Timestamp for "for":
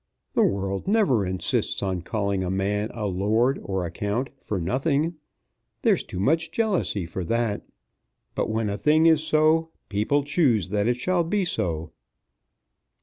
4.43-4.59, 7.05-7.23